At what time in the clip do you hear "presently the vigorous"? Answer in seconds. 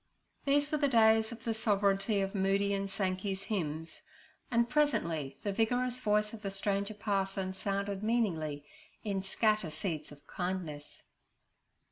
4.67-5.99